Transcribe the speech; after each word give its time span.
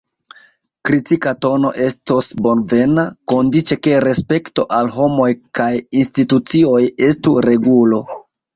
Kritika 0.89 1.33
tono 1.45 1.71
estos 1.87 2.29
bonvena, 2.45 3.03
kondiĉe 3.33 3.79
ke 3.89 3.95
respekto 4.07 4.67
al 4.81 4.91
homoj 4.97 5.31
kaj 5.61 5.71
institucioj 6.03 6.83
estu 7.13 7.39
regulo. 7.51 8.05